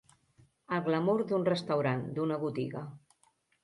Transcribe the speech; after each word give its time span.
El 0.77 0.81
glamur 0.87 1.15
d'un 1.33 1.47
restaurant, 1.51 2.05
d'una 2.19 2.43
botiga. 2.49 2.87